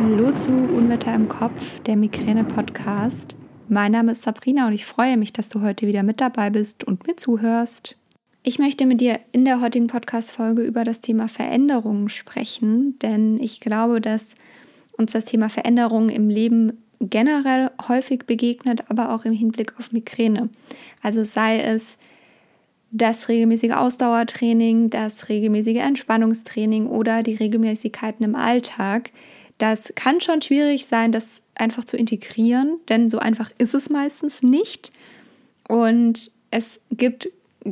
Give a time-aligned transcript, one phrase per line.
[0.00, 3.34] Hallo zu Unwetter im Kopf, der Migräne-Podcast.
[3.68, 6.84] Mein Name ist Sabrina und ich freue mich, dass du heute wieder mit dabei bist
[6.84, 7.96] und mir zuhörst.
[8.44, 13.58] Ich möchte mit dir in der heutigen Podcast-Folge über das Thema Veränderungen sprechen, denn ich
[13.58, 14.36] glaube, dass
[14.96, 20.48] uns das Thema Veränderungen im Leben generell häufig begegnet, aber auch im Hinblick auf Migräne.
[21.02, 21.98] Also sei es
[22.92, 29.10] das regelmäßige Ausdauertraining, das regelmäßige Entspannungstraining oder die Regelmäßigkeiten im Alltag.
[29.58, 34.42] Das kann schon schwierig sein, das einfach zu integrieren, denn so einfach ist es meistens
[34.42, 34.92] nicht.
[35.68, 37.28] Und es gibt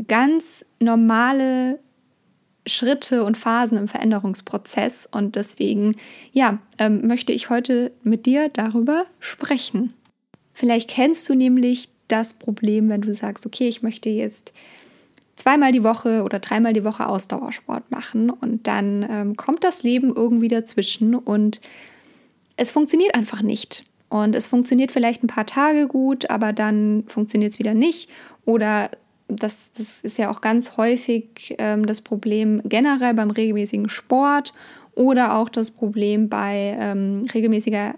[0.08, 1.78] ganz normale
[2.66, 5.94] Schritte und Phasen im Veränderungsprozess und deswegen,
[6.32, 9.92] ja, ähm, möchte ich heute mit dir darüber sprechen.
[10.52, 14.52] Vielleicht kennst du nämlich das Problem, wenn du sagst, okay, ich möchte jetzt
[15.46, 20.12] zweimal die Woche oder dreimal die Woche Ausdauersport machen und dann ähm, kommt das Leben
[20.12, 21.60] irgendwie dazwischen und
[22.56, 23.84] es funktioniert einfach nicht.
[24.08, 28.10] Und es funktioniert vielleicht ein paar Tage gut, aber dann funktioniert es wieder nicht.
[28.44, 28.90] Oder
[29.28, 34.52] das, das ist ja auch ganz häufig ähm, das Problem generell beim regelmäßigen Sport
[34.96, 37.94] oder auch das Problem bei ähm, regelmäßiger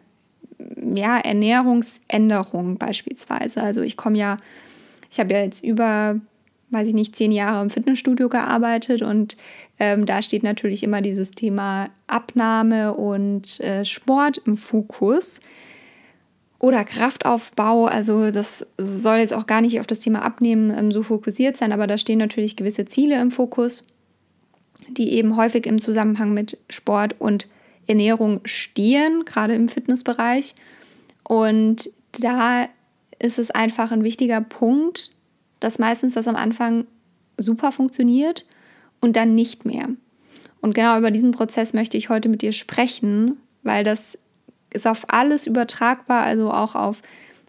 [0.94, 3.62] ja, Ernährungsänderung beispielsweise.
[3.62, 4.36] Also ich komme ja,
[5.10, 6.20] ich habe ja jetzt über
[6.70, 9.36] weiß ich nicht, zehn Jahre im Fitnessstudio gearbeitet und
[9.78, 15.40] ähm, da steht natürlich immer dieses Thema Abnahme und äh, Sport im Fokus
[16.58, 17.86] oder Kraftaufbau.
[17.86, 21.72] Also das soll jetzt auch gar nicht auf das Thema Abnehmen ähm, so fokussiert sein,
[21.72, 23.84] aber da stehen natürlich gewisse Ziele im Fokus,
[24.88, 27.46] die eben häufig im Zusammenhang mit Sport und
[27.86, 30.54] Ernährung stehen, gerade im Fitnessbereich.
[31.24, 32.68] Und da
[33.18, 35.12] ist es einfach ein wichtiger Punkt,
[35.60, 36.86] dass meistens das am Anfang
[37.36, 38.44] super funktioniert
[39.00, 39.88] und dann nicht mehr.
[40.60, 44.18] Und genau über diesen Prozess möchte ich heute mit dir sprechen, weil das
[44.72, 47.02] ist auf alles übertragbar, also auch auf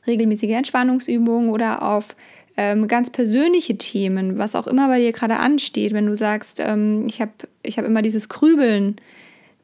[0.07, 2.15] regelmäßige Entspannungsübungen oder auf
[2.55, 5.93] ähm, ganz persönliche Themen, was auch immer bei dir gerade ansteht.
[5.93, 7.31] Wenn du sagst, ähm, ich habe
[7.63, 8.97] ich hab immer dieses Grübeln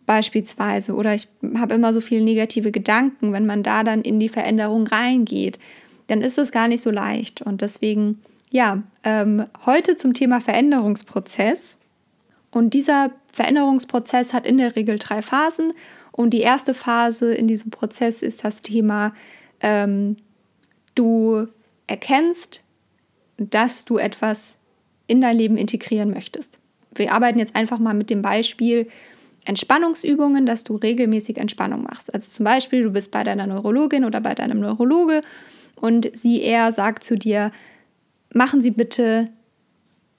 [0.05, 1.27] beispielsweise oder ich
[1.57, 5.59] habe immer so viele negative Gedanken, wenn man da dann in die Veränderung reingeht,
[6.07, 7.41] dann ist es gar nicht so leicht.
[7.41, 8.21] Und deswegen
[8.55, 11.77] ja, ähm, heute zum Thema Veränderungsprozess.
[12.51, 15.73] Und dieser Veränderungsprozess hat in der Regel drei Phasen.
[16.13, 19.13] Und die erste Phase in diesem Prozess ist das Thema,
[19.59, 20.15] ähm,
[20.95, 21.47] du
[21.87, 22.61] erkennst,
[23.35, 24.55] dass du etwas
[25.07, 26.57] in dein Leben integrieren möchtest.
[26.93, 28.87] Wir arbeiten jetzt einfach mal mit dem Beispiel
[29.43, 32.13] Entspannungsübungen, dass du regelmäßig Entspannung machst.
[32.13, 35.23] Also zum Beispiel, du bist bei deiner Neurologin oder bei deinem Neurologe
[35.75, 37.51] und sie eher sagt zu dir,
[38.35, 39.29] machen Sie bitte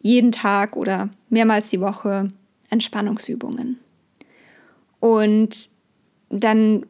[0.00, 2.28] jeden Tag oder mehrmals die Woche
[2.70, 3.78] Entspannungsübungen.
[5.00, 5.70] Und
[6.30, 6.86] dann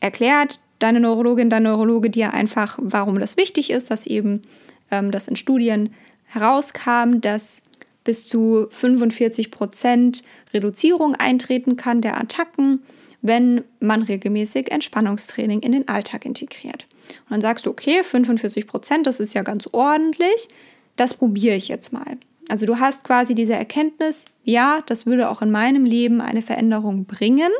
[0.00, 4.42] erklärt deine Neurologin, dein Neurologe dir einfach, warum das wichtig ist, dass eben
[4.90, 5.90] ähm, das in Studien
[6.24, 7.62] herauskam, dass
[8.04, 12.82] bis zu 45 Prozent Reduzierung eintreten kann der Attacken,
[13.22, 16.86] wenn man regelmäßig Entspannungstraining in den Alltag integriert.
[17.24, 20.48] Und dann sagst du, okay, 45 Prozent, das ist ja ganz ordentlich,
[20.96, 22.18] das probiere ich jetzt mal.
[22.50, 27.04] Also du hast quasi diese Erkenntnis, ja, das würde auch in meinem Leben eine Veränderung
[27.04, 27.50] bringen.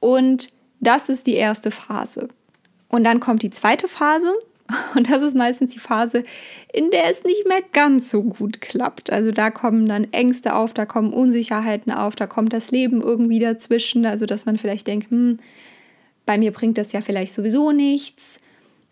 [0.00, 0.50] Und
[0.80, 2.28] das ist die erste Phase.
[2.88, 4.34] Und dann kommt die zweite Phase.
[4.94, 6.24] Und das ist meistens die Phase,
[6.72, 9.10] in der es nicht mehr ganz so gut klappt.
[9.10, 13.38] Also da kommen dann Ängste auf, da kommen Unsicherheiten auf, da kommt das Leben irgendwie
[13.38, 14.04] dazwischen.
[14.04, 15.38] Also dass man vielleicht denkt, hm,
[16.26, 18.40] bei mir bringt das ja vielleicht sowieso nichts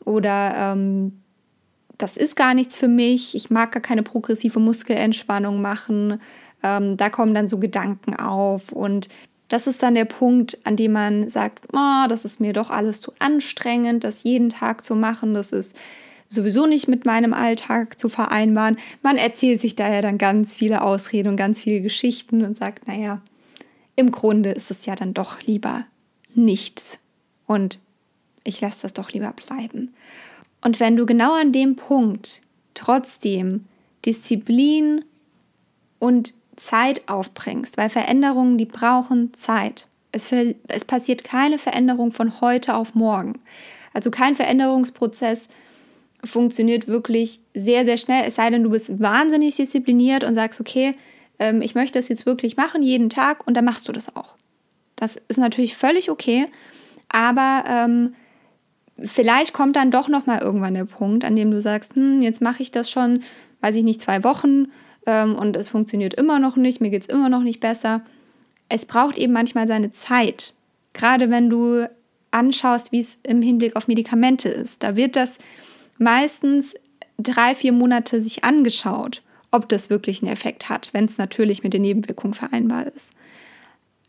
[0.04, 1.20] oder ähm,
[1.98, 6.20] das ist gar nichts für mich, ich mag gar keine progressive Muskelentspannung machen.
[6.62, 9.08] Ähm, da kommen dann so Gedanken auf und
[9.48, 13.00] das ist dann der Punkt, an dem man sagt, oh, das ist mir doch alles
[13.00, 15.76] zu anstrengend, das jeden Tag zu machen, das ist
[16.28, 18.78] sowieso nicht mit meinem Alltag zu vereinbaren.
[19.02, 23.20] Man erzählt sich daher dann ganz viele Ausreden und ganz viele Geschichten und sagt, naja,
[23.96, 25.84] im Grunde ist es ja dann doch lieber
[26.34, 27.00] nichts.
[27.46, 27.80] Und
[28.44, 29.94] ich lasse das doch lieber bleiben.
[30.62, 32.40] Und wenn du genau an dem Punkt
[32.74, 33.66] trotzdem
[34.04, 35.04] Disziplin
[35.98, 39.86] und Zeit aufbringst, weil Veränderungen, die brauchen Zeit.
[40.12, 40.30] Es,
[40.68, 43.38] es passiert keine Veränderung von heute auf morgen.
[43.94, 45.48] Also kein Veränderungsprozess
[46.22, 50.92] funktioniert wirklich sehr, sehr schnell, es sei denn, du bist wahnsinnig diszipliniert und sagst, okay,
[51.38, 54.34] ähm, ich möchte das jetzt wirklich machen, jeden Tag, und dann machst du das auch.
[54.96, 56.44] Das ist natürlich völlig okay,
[57.08, 58.14] aber ähm,
[59.04, 62.40] vielleicht kommt dann doch noch mal irgendwann der Punkt, an dem du sagst, hm, jetzt
[62.40, 63.22] mache ich das schon,
[63.60, 64.66] weiß ich nicht, zwei Wochen
[65.06, 68.02] ähm, und es funktioniert immer noch nicht, mir geht es immer noch nicht besser.
[68.68, 70.54] Es braucht eben manchmal seine Zeit,
[70.92, 71.88] gerade wenn du
[72.30, 74.82] anschaust, wie es im Hinblick auf Medikamente ist.
[74.82, 75.38] Da wird das
[75.98, 76.74] meistens
[77.18, 81.74] drei, vier Monate sich angeschaut, ob das wirklich einen Effekt hat, wenn es natürlich mit
[81.74, 83.12] den Nebenwirkungen vereinbar ist.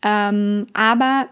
[0.02, 1.28] Ähm, aber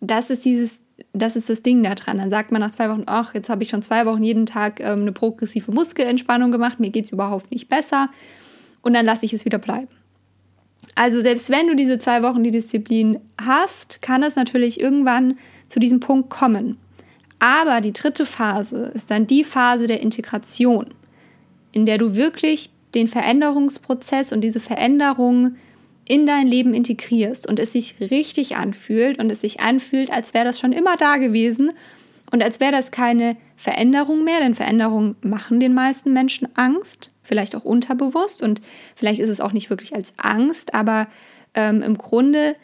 [0.00, 0.80] das ist dieses,
[1.12, 2.18] das ist das Ding da dran.
[2.18, 4.80] Dann sagt man nach zwei Wochen, ach, jetzt habe ich schon zwei Wochen jeden Tag
[4.80, 8.08] ähm, eine progressive Muskelentspannung gemacht, mir geht es überhaupt nicht besser
[8.82, 9.88] und dann lasse ich es wieder bleiben.
[10.94, 15.38] Also selbst wenn du diese zwei Wochen die Disziplin hast, kann es natürlich irgendwann
[15.68, 16.78] zu diesem Punkt kommen.
[17.38, 20.86] Aber die dritte Phase ist dann die Phase der Integration,
[21.72, 25.56] in der du wirklich den Veränderungsprozess und diese Veränderung
[26.08, 30.44] in dein Leben integrierst und es sich richtig anfühlt und es sich anfühlt, als wäre
[30.44, 31.72] das schon immer da gewesen
[32.30, 37.56] und als wäre das keine Veränderung mehr, denn Veränderungen machen den meisten Menschen Angst, vielleicht
[37.56, 38.60] auch unterbewusst und
[38.94, 41.08] vielleicht ist es auch nicht wirklich als Angst, aber
[41.54, 42.54] ähm, im Grunde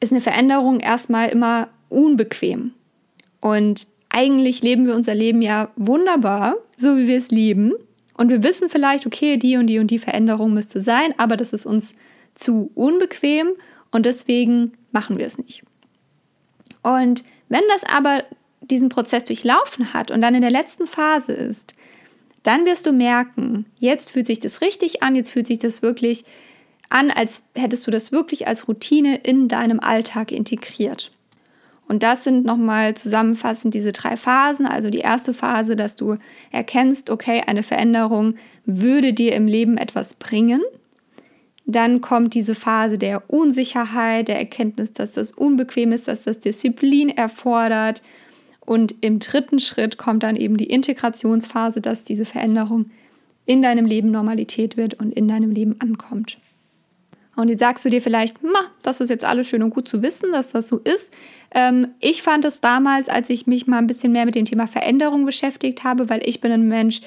[0.00, 2.72] ist eine Veränderung erstmal immer unbequem.
[3.40, 7.72] Und eigentlich leben wir unser Leben ja wunderbar, so wie wir es lieben.
[8.16, 11.52] Und wir wissen vielleicht, okay, die und die und die Veränderung müsste sein, aber das
[11.52, 11.94] ist uns
[12.38, 13.48] zu unbequem
[13.90, 15.62] und deswegen machen wir es nicht.
[16.82, 18.24] Und wenn das aber
[18.60, 21.74] diesen Prozess durchlaufen hat und dann in der letzten Phase ist,
[22.42, 26.24] dann wirst du merken, jetzt fühlt sich das richtig an, jetzt fühlt sich das wirklich
[26.88, 31.10] an, als hättest du das wirklich als Routine in deinem Alltag integriert.
[31.86, 34.66] Und das sind nochmal zusammenfassend diese drei Phasen.
[34.66, 36.16] Also die erste Phase, dass du
[36.50, 38.34] erkennst, okay, eine Veränderung
[38.66, 40.60] würde dir im Leben etwas bringen.
[41.70, 47.10] Dann kommt diese Phase der Unsicherheit, der Erkenntnis, dass das unbequem ist, dass das Disziplin
[47.10, 48.02] erfordert.
[48.60, 52.86] Und im dritten Schritt kommt dann eben die Integrationsphase, dass diese Veränderung
[53.44, 56.38] in deinem Leben Normalität wird und in deinem Leben ankommt.
[57.36, 60.02] Und jetzt sagst du dir vielleicht, ma, das ist jetzt alles schön und gut zu
[60.02, 61.12] wissen, dass das so ist.
[61.54, 64.66] Ähm, ich fand es damals, als ich mich mal ein bisschen mehr mit dem Thema
[64.66, 67.02] Veränderung beschäftigt habe, weil ich bin ein Mensch,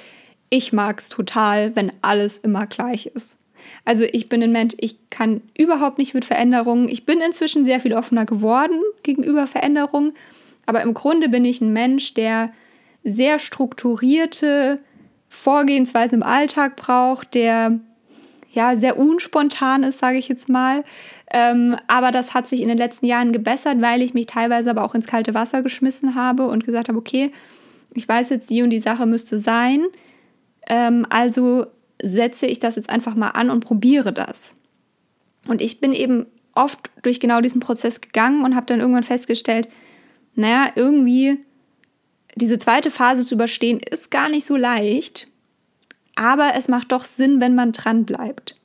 [0.52, 3.41] ich mag es total, wenn alles immer gleich ist.
[3.86, 6.90] Also ich bin ein Mensch, ich kann überhaupt nicht mit Veränderungen.
[6.90, 10.14] Ich bin inzwischen sehr viel offener geworden gegenüber Veränderungen.
[10.66, 12.52] Aber im Grunde bin ich ein Mensch, der
[13.04, 14.78] sehr strukturierte
[15.30, 17.80] Vorgehensweisen im Alltag braucht, der
[18.54, 20.84] ja sehr unspontan ist, sage ich jetzt mal.
[21.34, 24.84] Ähm, aber das hat sich in den letzten Jahren gebessert, weil ich mich teilweise aber
[24.84, 27.32] auch ins kalte Wasser geschmissen habe und gesagt habe, okay,
[27.94, 29.86] ich weiß jetzt, die und die Sache müsste sein.
[30.68, 31.68] Ähm, also
[32.04, 34.54] setze ich das jetzt einfach mal an und probiere das.
[35.48, 39.70] Und ich bin eben oft durch genau diesen Prozess gegangen und habe dann irgendwann festgestellt,
[40.36, 41.40] naja, irgendwie
[42.36, 45.28] diese zweite Phase zu überstehen ist gar nicht so leicht,
[46.16, 48.56] aber es macht doch Sinn, wenn man dran bleibt.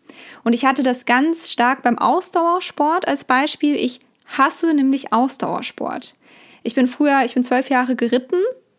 [0.45, 3.75] Und ich hatte das ganz stark beim Ausdauersport als Beispiel.
[3.75, 6.15] Ich hasse nämlich Ausdauersport.
[6.63, 8.39] Ich bin früher, ich bin zwölf Jahre geritten.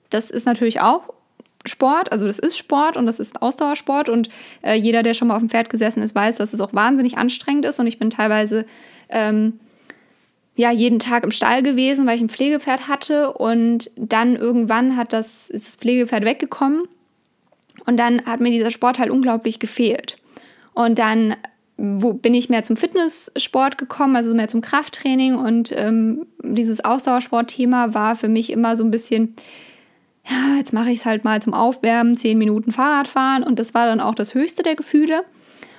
[0.10, 1.14] Das ist natürlich auch
[1.68, 4.30] Sport, also das ist Sport und das ist Ausdauersport und
[4.62, 7.18] äh, jeder, der schon mal auf dem Pferd gesessen ist, weiß, dass es auch wahnsinnig
[7.18, 8.66] anstrengend ist und ich bin teilweise
[9.10, 9.60] ähm,
[10.56, 15.14] ja jeden Tag im Stall gewesen, weil ich ein Pflegepferd hatte und dann irgendwann hat
[15.14, 16.88] das ist das Pflegepferd weggekommen
[17.86, 20.16] und dann hat mir dieser Sport halt unglaublich gefehlt.
[20.74, 21.36] Und dann
[21.78, 27.94] wo bin ich mehr zum Fitnesssport gekommen, also mehr zum Krafttraining und ähm, dieses Ausdauersportthema
[27.94, 29.36] war für mich immer so ein bisschen
[30.30, 33.86] ja, jetzt mache ich es halt mal zum Aufwärmen, zehn Minuten Fahrradfahren und das war
[33.86, 35.24] dann auch das höchste der Gefühle.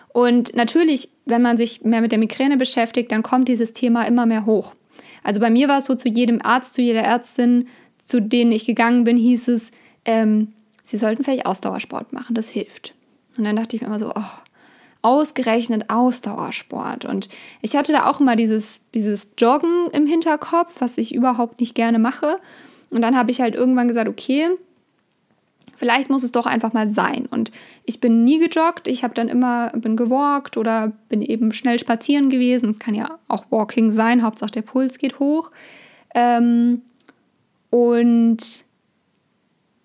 [0.09, 4.27] Und natürlich, wenn man sich mehr mit der Migräne beschäftigt, dann kommt dieses Thema immer
[4.27, 4.75] mehr hoch.
[5.23, 7.69] Also bei mir war es so, zu jedem Arzt, zu jeder Ärztin,
[8.05, 9.71] zu denen ich gegangen bin, hieß es,
[10.05, 12.95] ähm, sie sollten vielleicht Ausdauersport machen, das hilft.
[13.37, 14.23] Und dann dachte ich mir immer so, oh,
[15.03, 17.05] ausgerechnet Ausdauersport.
[17.05, 17.29] Und
[17.61, 21.99] ich hatte da auch immer dieses, dieses Joggen im Hinterkopf, was ich überhaupt nicht gerne
[21.99, 22.41] mache.
[22.91, 24.49] Und dann habe ich halt irgendwann gesagt, okay,
[25.77, 27.27] vielleicht muss es doch einfach mal sein.
[27.31, 27.53] Und
[27.85, 32.31] ich bin nie gejoggt, ich habe dann immer, bin gewalkt oder bin eben schnell spazieren
[32.31, 32.71] gewesen.
[32.71, 35.51] Es kann ja auch Walking sein, Hauptsache der Puls geht hoch.
[36.15, 36.83] Ähm,
[37.71, 38.65] und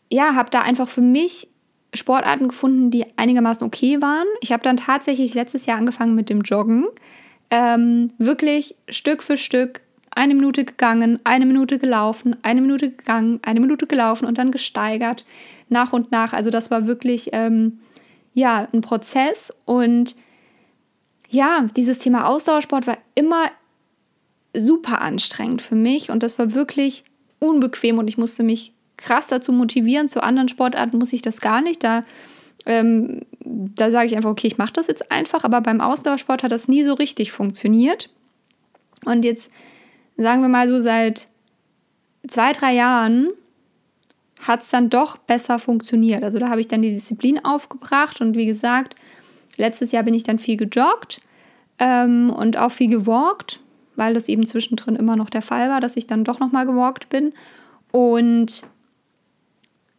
[0.10, 1.48] ja, habe da einfach für mich
[1.94, 4.28] Sportarten gefunden, die einigermaßen okay waren.
[4.42, 6.86] Ich habe dann tatsächlich letztes Jahr angefangen mit dem Joggen.
[7.52, 9.82] Ähm, wirklich Stück für Stück
[10.16, 15.26] eine Minute gegangen, eine Minute gelaufen, eine Minute gegangen, eine Minute gelaufen und dann gesteigert
[15.70, 16.34] nach und nach.
[16.34, 17.80] Also das war wirklich ähm,
[18.34, 20.16] ja ein Prozess und
[21.30, 23.50] ja, dieses Thema Ausdauersport war immer
[24.56, 27.04] super anstrengend für mich und das war wirklich
[27.40, 30.08] unbequem und ich musste mich krass dazu motivieren.
[30.08, 31.84] Zu anderen Sportarten muss ich das gar nicht.
[31.84, 32.04] Da,
[32.66, 35.44] ähm, da sage ich einfach, okay, ich mache das jetzt einfach.
[35.44, 38.10] Aber beim Ausdauersport hat das nie so richtig funktioniert.
[39.06, 39.52] Und jetzt
[40.18, 41.26] sagen wir mal so seit
[42.28, 43.30] zwei, drei Jahren
[44.40, 46.24] hat es dann doch besser funktioniert.
[46.24, 48.96] Also da habe ich dann die Disziplin aufgebracht und wie gesagt,
[49.58, 51.22] letztes Jahr bin ich dann viel gejoggt
[51.80, 53.60] ähm, und auch viel gewalkt,
[53.96, 57.10] weil das eben zwischendrin immer noch der Fall war, dass ich dann doch nochmal gewalkt
[57.10, 57.34] bin.
[57.92, 58.64] Und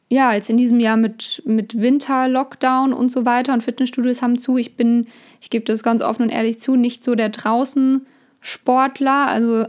[0.08, 4.58] ja, jetzt in diesem Jahr mit, mit Winter-Lockdown und so weiter und Fitnessstudios haben zu.
[4.58, 5.06] Ich bin,
[5.40, 9.64] ich gebe das ganz offen und ehrlich zu, nicht so der Draußen-Sportler, also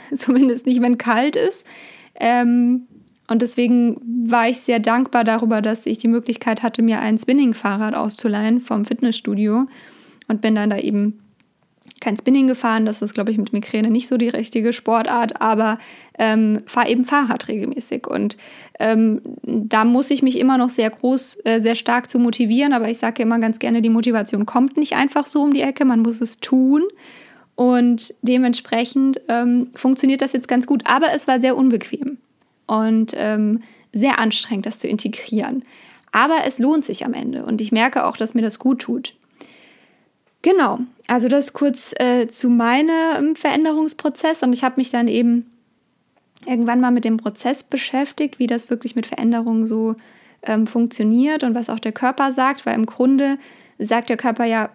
[0.14, 1.66] zumindest nicht, wenn kalt ist.
[2.14, 2.86] Ähm,
[3.28, 7.94] und deswegen war ich sehr dankbar darüber, dass ich die Möglichkeit hatte, mir ein Spinning-Fahrrad
[7.94, 9.66] auszuleihen vom Fitnessstudio
[10.26, 11.20] und bin dann da eben
[12.00, 12.86] kein Spinning gefahren.
[12.86, 15.78] Das ist, glaube ich, mit Migräne nicht so die richtige Sportart, aber
[16.18, 18.06] ähm, fahre eben Fahrrad regelmäßig.
[18.06, 18.36] Und
[18.80, 22.72] ähm, da muss ich mich immer noch sehr groß, äh, sehr stark zu motivieren.
[22.72, 25.84] Aber ich sage immer ganz gerne, die Motivation kommt nicht einfach so um die Ecke,
[25.84, 26.82] man muss es tun.
[27.60, 30.80] Und dementsprechend ähm, funktioniert das jetzt ganz gut.
[30.86, 32.16] Aber es war sehr unbequem
[32.66, 33.60] und ähm,
[33.92, 35.62] sehr anstrengend, das zu integrieren.
[36.10, 39.14] Aber es lohnt sich am Ende und ich merke auch, dass mir das gut tut.
[40.40, 45.44] Genau, also das kurz äh, zu meinem Veränderungsprozess und ich habe mich dann eben
[46.46, 49.96] irgendwann mal mit dem Prozess beschäftigt, wie das wirklich mit Veränderungen so
[50.44, 53.36] ähm, funktioniert und was auch der Körper sagt, weil im Grunde
[53.78, 54.70] sagt der Körper ja,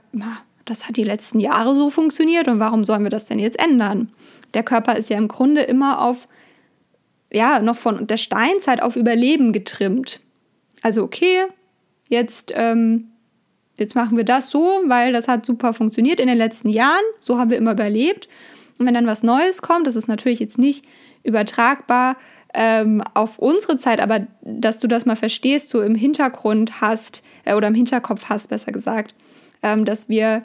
[0.65, 4.11] das hat die letzten Jahre so funktioniert und warum sollen wir das denn jetzt ändern?
[4.53, 6.27] Der Körper ist ja im Grunde immer auf,
[7.31, 10.21] ja, noch von der Steinzeit auf Überleben getrimmt.
[10.81, 11.45] Also okay,
[12.09, 13.09] jetzt ähm,
[13.77, 17.03] jetzt machen wir das so, weil das hat super funktioniert in den letzten Jahren.
[17.19, 18.27] So haben wir immer überlebt.
[18.77, 20.85] Und wenn dann was Neues kommt, das ist natürlich jetzt nicht
[21.23, 22.17] übertragbar
[22.53, 27.53] ähm, auf unsere Zeit, aber dass du das mal verstehst, so im Hintergrund hast äh,
[27.53, 29.13] oder im Hinterkopf hast, besser gesagt,
[29.61, 30.43] ähm, dass wir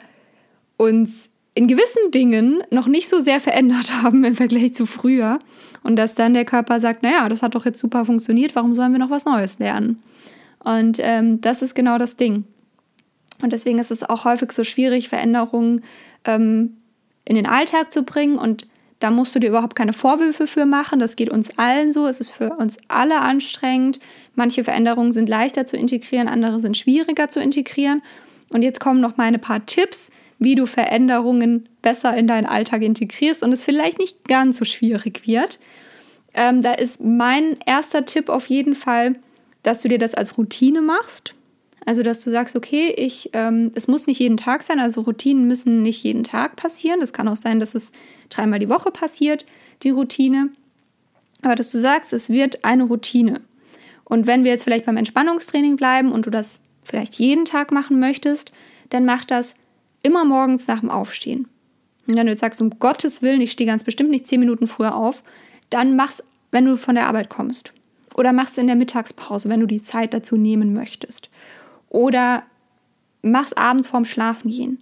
[0.81, 5.37] uns in gewissen Dingen noch nicht so sehr verändert haben im Vergleich zu früher
[5.83, 8.91] und dass dann der Körper sagt, naja, das hat doch jetzt super funktioniert, warum sollen
[8.91, 10.01] wir noch was Neues lernen?
[10.63, 12.45] Und ähm, das ist genau das Ding.
[13.41, 15.83] Und deswegen ist es auch häufig so schwierig, Veränderungen
[16.25, 16.77] ähm,
[17.25, 18.37] in den Alltag zu bringen.
[18.37, 18.67] Und
[18.99, 20.99] da musst du dir überhaupt keine Vorwürfe für machen.
[20.99, 22.05] Das geht uns allen so.
[22.05, 23.99] Es ist für uns alle anstrengend.
[24.35, 28.03] Manche Veränderungen sind leichter zu integrieren, andere sind schwieriger zu integrieren.
[28.49, 30.11] Und jetzt kommen noch meine paar Tipps,
[30.41, 35.27] wie du Veränderungen besser in deinen Alltag integrierst und es vielleicht nicht ganz so schwierig
[35.27, 35.59] wird.
[36.33, 39.13] Ähm, da ist mein erster Tipp auf jeden Fall,
[39.61, 41.35] dass du dir das als Routine machst.
[41.85, 45.47] Also, dass du sagst, okay, ich, ähm, es muss nicht jeden Tag sein, also Routinen
[45.47, 47.01] müssen nicht jeden Tag passieren.
[47.03, 47.91] Es kann auch sein, dass es
[48.29, 49.45] dreimal die Woche passiert,
[49.83, 50.49] die Routine.
[51.43, 53.41] Aber dass du sagst, es wird eine Routine.
[54.05, 57.99] Und wenn wir jetzt vielleicht beim Entspannungstraining bleiben und du das vielleicht jeden Tag machen
[57.99, 58.51] möchtest,
[58.89, 59.53] dann mach das
[60.03, 61.47] immer morgens nach dem Aufstehen.
[62.07, 64.67] Und wenn du jetzt sagst, um Gottes Willen, ich stehe ganz bestimmt nicht zehn Minuten
[64.67, 65.23] früher auf,
[65.69, 67.71] dann mach's, wenn du von der Arbeit kommst.
[68.15, 71.29] Oder mach's in der Mittagspause, wenn du die Zeit dazu nehmen möchtest
[71.91, 72.43] oder
[73.21, 74.79] mach's abends vorm Schlafengehen.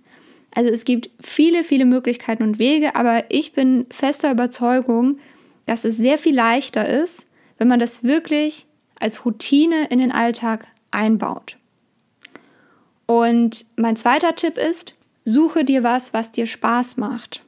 [0.55, 5.19] Also es gibt viele, viele Möglichkeiten und Wege, aber ich bin fester Überzeugung,
[5.65, 8.65] dass es sehr viel leichter ist, wenn man das wirklich
[8.99, 11.57] als Routine in den Alltag einbaut.
[13.05, 14.95] Und mein zweiter Tipp ist,
[15.29, 17.43] suche dir was, was dir Spaß macht.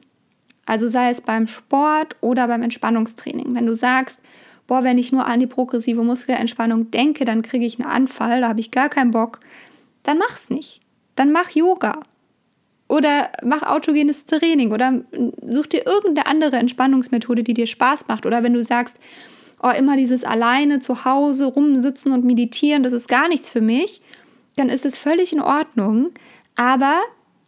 [0.66, 3.54] Also sei es beim Sport oder beim Entspannungstraining.
[3.54, 4.20] Wenn du sagst,
[4.66, 8.48] boah, wenn ich nur an die progressive Muskelentspannung denke, dann kriege ich einen Anfall, da
[8.48, 9.40] habe ich gar keinen Bock,
[10.04, 10.80] dann mach's nicht.
[11.16, 12.00] Dann mach Yoga.
[12.88, 15.00] Oder mach autogenes Training oder
[15.48, 18.26] such dir irgendeine andere Entspannungsmethode, die dir Spaß macht.
[18.26, 18.98] Oder wenn du sagst,
[19.62, 24.02] oh, immer dieses alleine zu Hause rumsitzen und meditieren, das ist gar nichts für mich,
[24.56, 26.10] dann ist es völlig in Ordnung.
[26.54, 27.00] Aber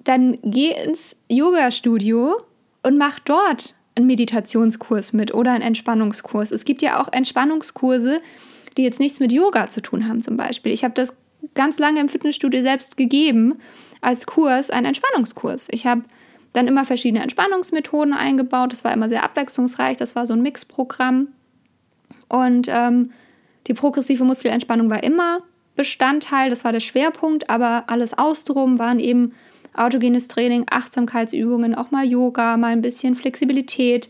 [0.04, 2.37] dann geh ins Yoga-Studio
[2.82, 6.50] und mach dort einen Meditationskurs mit oder einen Entspannungskurs.
[6.50, 8.20] Es gibt ja auch Entspannungskurse,
[8.76, 10.73] die jetzt nichts mit Yoga zu tun haben, zum Beispiel.
[10.73, 11.14] Ich habe das
[11.54, 13.54] ganz lange im Fitnessstudio selbst gegeben
[14.00, 15.68] als Kurs, einen Entspannungskurs.
[15.70, 16.02] Ich habe
[16.52, 18.73] dann immer verschiedene Entspannungsmethoden eingebaut.
[18.73, 19.96] Das war immer sehr abwechslungsreich.
[19.96, 21.28] Das war so ein Mixprogramm.
[22.28, 23.12] Und ähm,
[23.66, 25.38] die progressive Muskelentspannung war immer
[25.76, 29.34] Bestandteil, das war der Schwerpunkt, aber alles ausdrum waren eben
[29.75, 34.09] autogenes Training, Achtsamkeitsübungen, auch mal Yoga, mal ein bisschen Flexibilität,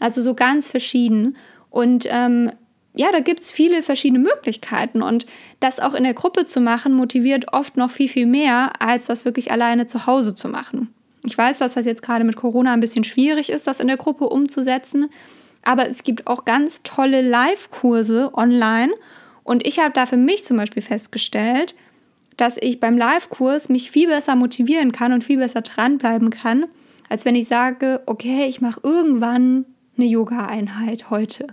[0.00, 1.36] also so ganz verschieden.
[1.70, 2.50] Und ähm,
[2.94, 5.26] ja, da gibt es viele verschiedene Möglichkeiten und
[5.60, 9.24] das auch in der Gruppe zu machen, motiviert oft noch viel, viel mehr, als das
[9.24, 10.94] wirklich alleine zu Hause zu machen.
[11.24, 13.96] Ich weiß, dass das jetzt gerade mit Corona ein bisschen schwierig ist, das in der
[13.96, 15.10] Gruppe umzusetzen,
[15.62, 18.92] aber es gibt auch ganz tolle Live-Kurse online
[19.42, 21.74] und ich habe da für mich zum Beispiel festgestellt,
[22.36, 26.66] dass ich beim Live-Kurs mich viel besser motivieren kann und viel besser dranbleiben kann,
[27.08, 31.46] als wenn ich sage, okay, ich mache irgendwann eine Yoga-Einheit heute.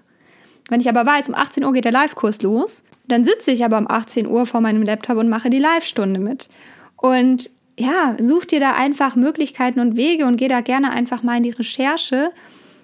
[0.70, 3.78] Wenn ich aber weiß, um 18 Uhr geht der Live-Kurs los, dann sitze ich aber
[3.78, 6.50] um 18 Uhr vor meinem Laptop und mache die Live-Stunde mit.
[6.96, 11.38] Und ja, such dir da einfach Möglichkeiten und Wege und geh da gerne einfach mal
[11.38, 12.32] in die Recherche.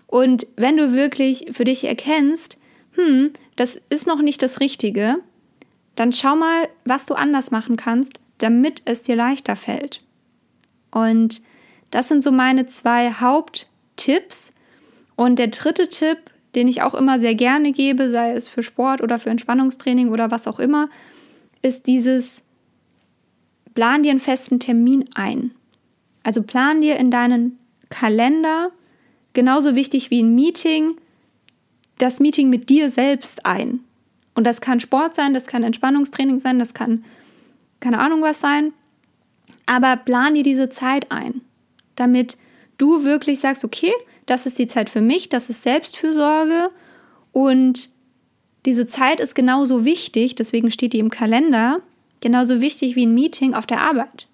[0.07, 2.57] Und wenn du wirklich für dich erkennst,
[2.95, 5.17] hm, das ist noch nicht das Richtige,
[5.97, 10.01] dann schau mal, was du anders machen kannst, damit es dir leichter fällt.
[10.91, 11.41] Und
[11.91, 14.53] das sind so meine zwei Haupttipps.
[15.15, 16.19] Und der dritte Tipp,
[16.53, 20.29] den ich auch immer sehr gerne gebe, sei es für Sport oder für Entspannungstraining oder
[20.29, 20.89] was auch immer,
[21.63, 22.43] ist dieses
[23.73, 25.51] plan dir einen festen Termin ein.
[26.21, 27.57] Also plan dir in deinen
[27.89, 28.71] Kalender,
[29.33, 30.97] genauso wichtig wie ein Meeting,
[31.97, 33.79] das Meeting mit dir selbst ein.
[34.37, 37.03] Und das kann Sport sein, das kann Entspannungstraining sein, das kann
[37.79, 38.71] keine Ahnung was sein.
[39.65, 41.41] Aber plan dir diese Zeit ein,
[41.95, 42.37] damit
[42.77, 43.91] du wirklich sagst, okay,
[44.27, 46.69] das ist die Zeit für mich, das ist Selbstfürsorge
[47.31, 47.89] und
[48.67, 51.79] diese Zeit ist genauso wichtig, deswegen steht die im Kalender,
[52.21, 54.27] genauso wichtig wie ein Meeting auf der Arbeit.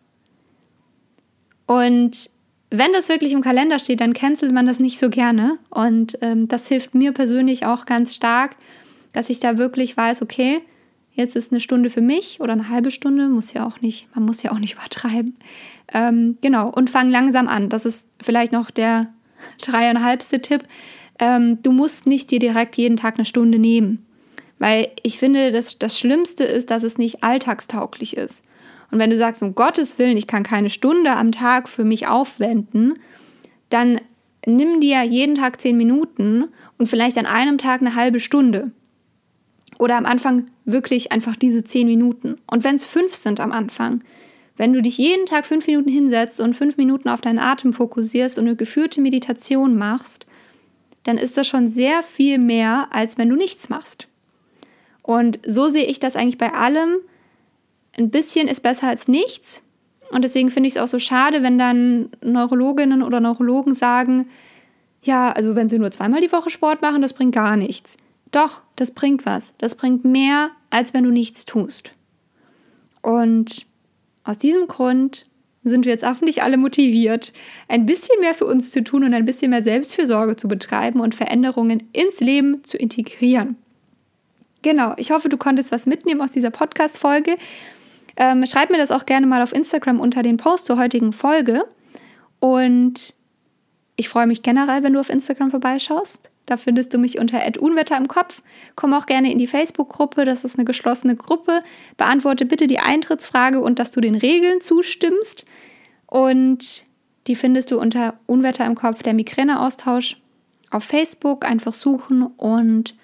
[1.65, 2.29] Und
[2.72, 5.60] wenn das wirklich im Kalender steht, dann cancelt man das nicht so gerne.
[5.69, 8.57] Und ähm, das hilft mir persönlich auch ganz stark,
[9.13, 10.62] dass ich da wirklich weiß, okay,
[11.13, 14.25] jetzt ist eine Stunde für mich oder eine halbe Stunde, muss ja auch nicht, man
[14.25, 15.36] muss ja auch nicht übertreiben.
[15.93, 17.70] Ähm, genau, und fang langsam an.
[17.70, 19.08] Das ist vielleicht noch der
[19.62, 20.63] dreieinhalbste Tipp.
[21.20, 24.05] Ähm, du musst nicht dir direkt jeden Tag eine Stunde nehmen.
[24.60, 28.48] Weil ich finde, das, das Schlimmste ist, dass es nicht alltagstauglich ist.
[28.91, 32.08] Und wenn du sagst, um Gottes Willen, ich kann keine Stunde am Tag für mich
[32.08, 33.00] aufwenden,
[33.70, 34.00] dann
[34.46, 36.46] nimm dir jeden Tag zehn Minuten
[36.77, 38.72] und vielleicht an einem Tag eine halbe Stunde.
[39.80, 42.36] Oder am Anfang wirklich einfach diese zehn Minuten.
[42.48, 44.03] Und wenn es fünf sind am Anfang,
[44.56, 48.38] wenn du dich jeden Tag fünf Minuten hinsetzt und fünf Minuten auf deinen Atem fokussierst
[48.38, 50.25] und eine geführte Meditation machst,
[51.03, 54.07] dann ist das schon sehr viel mehr, als wenn du nichts machst.
[55.01, 56.98] Und so sehe ich das eigentlich bei allem.
[57.98, 59.62] Ein bisschen ist besser als nichts.
[60.12, 64.29] Und deswegen finde ich es auch so schade, wenn dann Neurologinnen oder Neurologen sagen,
[65.01, 67.98] ja, also wenn sie nur zweimal die Woche Sport machen, das bringt gar nichts.
[68.33, 69.53] Doch, das bringt was.
[69.59, 71.91] Das bringt mehr, als wenn du nichts tust.
[73.03, 73.67] Und
[74.24, 75.27] aus diesem Grund
[75.63, 77.31] sind wir jetzt hoffentlich alle motiviert,
[77.67, 81.13] ein bisschen mehr für uns zu tun und ein bisschen mehr Selbstfürsorge zu betreiben und
[81.13, 83.55] Veränderungen ins Leben zu integrieren.
[84.63, 87.37] Genau, ich hoffe, du konntest was mitnehmen aus dieser Podcast-Folge.
[88.17, 91.65] Ähm, schreib mir das auch gerne mal auf Instagram unter den Post zur heutigen Folge.
[92.39, 93.13] Und
[93.96, 96.31] ich freue mich generell, wenn du auf Instagram vorbeischaust.
[96.46, 98.42] Da findest du mich unter Unwetter im Kopf.
[98.75, 101.62] Komm auch gerne in die Facebook-Gruppe, das ist eine geschlossene Gruppe.
[101.98, 105.46] Beantworte bitte die Eintrittsfrage und dass du den Regeln zustimmst.
[106.08, 106.84] Und
[107.27, 110.18] die findest du unter Unwetter im Kopf, der Migräneaustausch
[110.70, 111.46] auf Facebook.
[111.46, 112.96] Einfach suchen und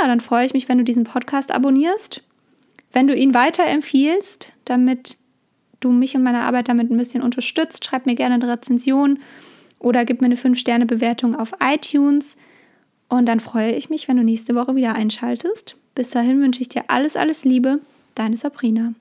[0.00, 2.22] ja, dann freue ich mich, wenn du diesen Podcast abonnierst,
[2.92, 5.16] wenn du ihn weiterempfiehlst, damit
[5.80, 7.84] du mich und meine Arbeit damit ein bisschen unterstützt.
[7.84, 9.18] Schreib mir gerne eine Rezension
[9.78, 12.36] oder gib mir eine 5-Sterne-Bewertung auf iTunes.
[13.08, 15.76] Und dann freue ich mich, wenn du nächste Woche wieder einschaltest.
[15.94, 17.80] Bis dahin wünsche ich dir alles, alles Liebe,
[18.14, 18.94] deine Sabrina.